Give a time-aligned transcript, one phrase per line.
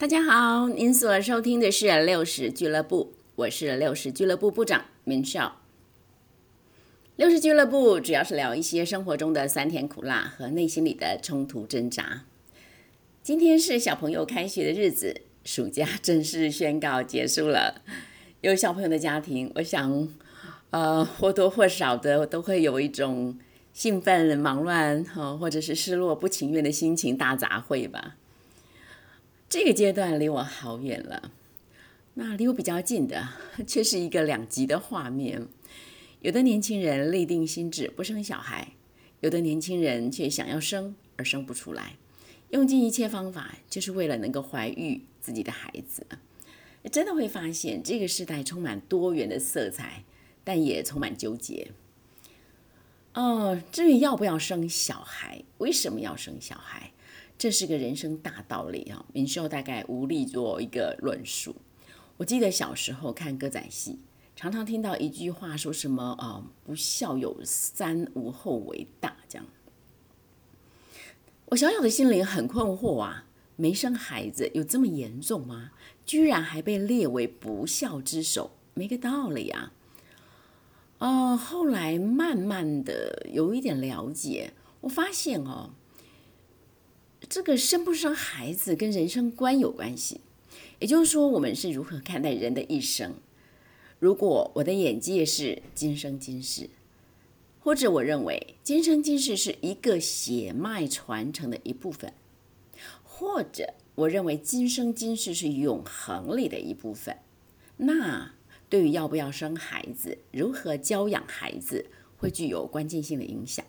[0.00, 5.60] 大家好，您所收听的是六十俱乐部，我是六十俱乐部部长明少。
[7.16, 12.22] 六十俱乐部主要是聊一些生活中的酸甜苦辣和内心里的冲突挣扎。
[13.22, 17.82] 今天是小朋友开学的日子，暑假正式宣告结束了。
[18.40, 20.08] 有小朋友的家庭，我想，
[20.70, 23.38] 呃，或多或少的都会有一种
[23.74, 28.16] 兴奋、忙乱，哈，或者是失落、不情愿的心情大杂烩吧。
[29.50, 31.32] 这个阶段离我好远了，
[32.14, 33.30] 那离我比较近的
[33.66, 35.48] 却是一个两极的画面。
[36.20, 38.74] 有的年轻人立定心志不生小孩，
[39.18, 41.96] 有的年轻人却想要生而生不出来，
[42.50, 46.06] 用尽一切方法就是为了能够怀育自己的孩子。
[46.92, 50.04] 真的会发现这个时代充满多元的色彩，
[50.44, 51.72] 但也充满纠结。
[53.14, 56.92] 哦，至于要不要生小孩，为什么要生小孩？
[57.40, 59.02] 这是个人生大道理啊！
[59.14, 61.56] 明秀大概无力做一个论述。
[62.18, 63.98] 我记得小时候看歌仔戏，
[64.36, 69.46] 常常听到一句话，说什么啊“不孝有三，无后为大”这样。
[71.46, 73.24] 我小小的心灵很困惑啊，
[73.56, 75.72] 没生孩子有这么严重吗？
[76.04, 79.72] 居然还被列为不孝之首，没个道理啊！
[80.98, 85.70] 哦，后来慢慢的有一点了解，我发现哦。
[87.30, 90.20] 这个生不生孩子跟人生观有关系，
[90.80, 93.14] 也就是说，我们是如何看待人的一生。
[94.00, 96.68] 如果我的眼界是今生今世，
[97.60, 102.12] 或者我认为今生今世是一个血脉传承的一部分，
[103.04, 107.16] 或者我认为今生今世是永恒里的一部分，
[107.76, 108.32] 那
[108.68, 113.64] 对于要不要生孩子、如何教养孩子，会具有关键性的影响。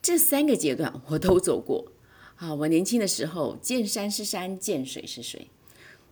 [0.00, 1.92] 这三个阶段我都走过。
[2.40, 5.48] 啊，我年轻的时候见山是山，见水是水。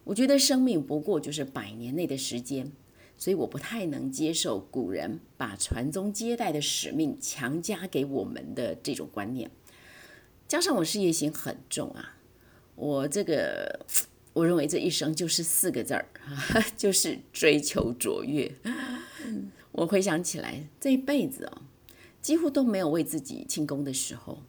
[0.05, 2.71] 我觉得生命不过就是百年内的时间，
[3.17, 9.51] 所以我不太能接受古人把传宗接代的使命强加给我们的这种观念。
[10.47, 12.19] 加上我事业心很重啊，
[12.75, 13.87] 我这个
[14.35, 16.05] 我认为这一生就是四个字儿，
[16.77, 18.53] 就是追求卓越。
[19.73, 21.63] 我回想起来，这一辈子哦，
[22.21, 24.43] 几乎都没有为自己庆功的时候。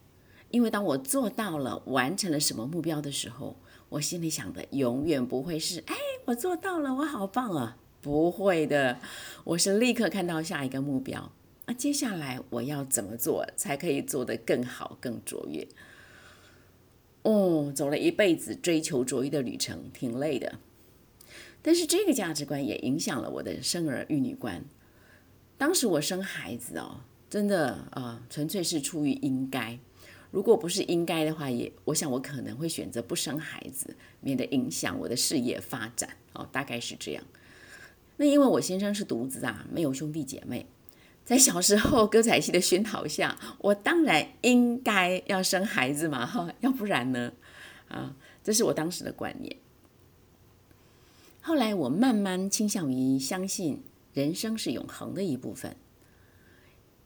[0.51, 3.55] 因为当我做到了、完成了什么目标的时候，
[3.89, 5.95] 我心里想的永远不会是“哎，
[6.25, 8.99] 我做到了，我好棒啊！”不会的，
[9.43, 11.31] 我是立刻看到下一个目标。
[11.65, 15.67] 那接下来我要怎么做才可以做得更好、更卓越？
[17.23, 20.59] 哦，走了一辈子追求卓越的旅程，挺累的。
[21.61, 24.63] 但是这个价值观也影响了我的生儿育女观。
[25.57, 29.77] 当时我生孩子哦，真的啊，纯粹是出于应该。
[30.31, 37.23] 如果不是应该的话，也我想我可能会选择不生孩子，免得影响我的事业发展哦，大概是这样。
[38.17, 40.67] 那因为我先生是独子啊，没有兄弟姐妹，
[41.25, 47.33] 在小时候歌仔戏的熏陶下，我当然应该要生孩子嘛，哈，要不然呢，
[47.87, 49.55] 啊，这是我当时的观念。
[51.41, 53.81] 后来我慢慢倾向于相信
[54.13, 55.75] 人生是永恒的一部分，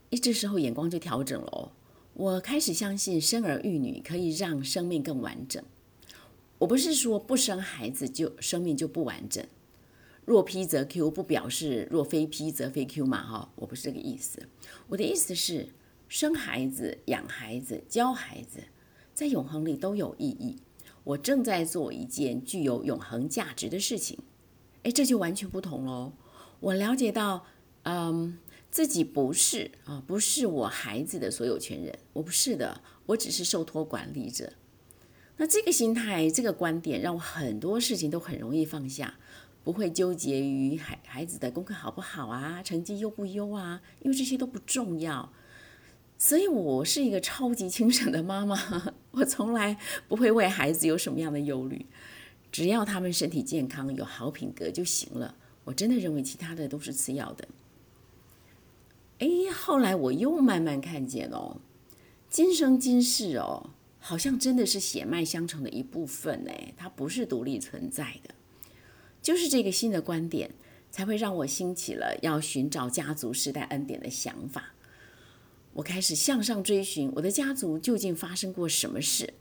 [0.09, 1.71] 一这时候眼光就调整了哦。
[2.15, 5.63] 我开始相信生儿育女可以让生命更完整。
[6.59, 9.43] 我不是说不生孩子就生命就不完整，
[10.23, 14.47] 若 P 则 Q 不表示若非 P 则非 Q 嘛哈，我不是这个意思。
[14.87, 15.69] 我的意思是，
[16.07, 18.59] 生孩子、养孩子、教孩子，
[19.15, 20.57] 在永恒里都有意义。
[21.03, 24.19] 我正在做一件具有永恒价值的事情，
[24.83, 26.13] 哎，这就完全不同喽。
[26.59, 27.47] 我了解到，
[27.81, 28.37] 嗯。
[28.73, 34.53] 自己不是啊，不是我孩子的所有权人，我不是的，我只是受托管理者。
[35.37, 39.13] 那这个心态、这个观点，让我很多事情都很容易放下，
[39.63, 45.31] 不会纠结于孩孩子的功课好不好啊，成绩优不优啊，因为这些都不重要。
[46.17, 48.57] 所以我是一个超级清醒的妈妈，
[49.13, 51.85] 我从来不会为孩子有什么样的忧虑，
[52.51, 55.35] 只要他们身体健康、有好品格就行了。
[55.63, 57.47] 我真的认为其他的都是次要的。
[59.19, 61.57] 哎，后来我又慢慢看见哦，
[62.29, 63.69] 今生今世哦，
[63.99, 68.33] 好像真的是血脉相承的一部分哎，它不是独立存在的。
[69.21, 70.51] 就是这个新的观点，
[70.91, 74.73] 才会让我兴起了要寻找家族世代恩典的想法。
[75.75, 79.33] 我开始向上追寻我的家族究竟发生过什么事，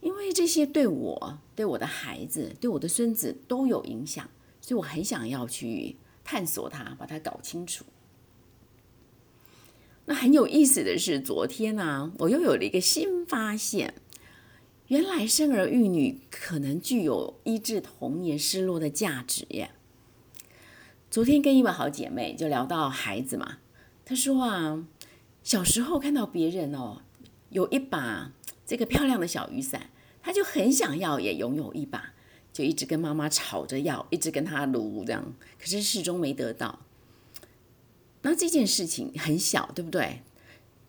[0.00, 4.28] 因为这些对我、对我的孩子、对我的孙子都有影响，
[4.60, 7.84] 所以我很想要去探索它，把它搞清楚。
[10.06, 13.94] 那很有意思的是，昨天呢，我又有了一个新发现。
[14.88, 19.70] 原来生儿育女可能具有医治童年失落的价值耶。
[21.10, 23.58] 昨天跟一位好姐妹就聊到孩子嘛，
[24.04, 24.84] 她说啊，
[25.42, 27.02] 小时候看到别人哦
[27.50, 28.32] 有一把
[28.66, 29.88] 这个漂亮的小雨伞，
[30.20, 32.12] 她就很想要也拥有一把，
[32.52, 36.80] 就一直跟妈妈吵着要，一直跟她撸这样，可是始终没得到。
[38.22, 40.22] 那这件事情很小，对不对？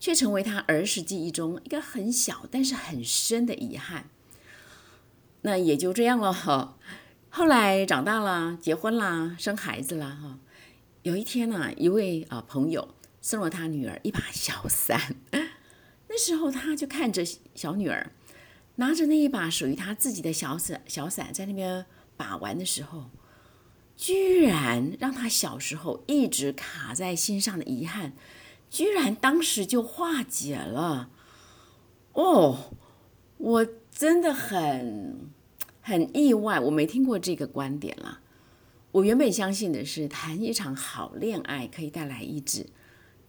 [0.00, 4.10] 却成为他儿时记忆中一个很小但是很深的遗憾。
[5.42, 6.76] 那也就这样了哈。
[7.30, 10.38] 后来长大了，结婚啦，生孩子啦哈。
[11.02, 15.16] 有一天呢，一位啊朋友送了他女儿一把小伞。
[16.08, 18.12] 那时候他就看着小女儿
[18.76, 21.86] 拿着那一把属于他自己的小伞，小伞在那边
[22.16, 23.10] 把玩的时候。
[23.96, 28.12] 居然让他小时候一直卡在心上的遗憾，
[28.68, 31.10] 居然当时就化解了。
[32.12, 32.74] 哦，
[33.38, 35.30] 我真的很
[35.80, 38.20] 很意外，我没听过这个观点啦。
[38.92, 42.66] 我原本相信的是谈一场好恋爱可以带来意志，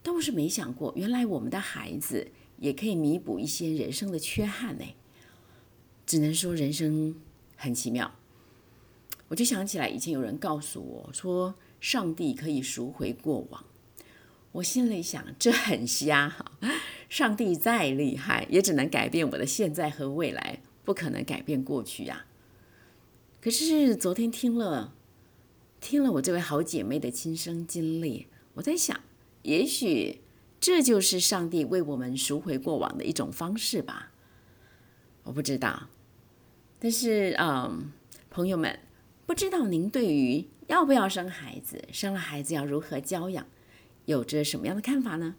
[0.04, 4.86] 倒是没想过原来我们的孩子也可以弥补一些人生的缺憾呢。
[6.06, 7.16] 只能说人生
[7.56, 8.12] 很奇妙。
[9.28, 13.66] 我就想起来，以前有人告诉我说，上帝可以赎回过往。
[14.52, 16.54] 我心里想，这很瞎哈！
[17.10, 22.26] 上帝再厉害，也只能改变我的现在和未来，不可能改变过去呀。
[23.42, 24.94] 可是昨天听了
[25.82, 29.00] 听了我这位好姐妹的亲身经历，我在想，
[29.42, 30.22] 也许
[30.60, 34.12] 这就是上帝为我们赎回过往的一种方式吧。
[35.24, 35.90] 我不知道，
[36.80, 37.92] 但是嗯，
[38.30, 38.80] 朋友们。
[39.26, 43.48] 不知道您对于要不要生孩子，生了孩子要如何教养，
[44.06, 45.36] 有着什么样的看法呢？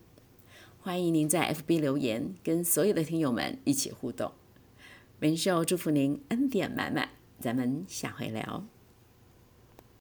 [0.81, 4.33] 欢迎您在 FB 留言，跟所有的听友们一起互动。
[5.21, 8.67] 文秀祝福您恩典满满，咱们下回聊。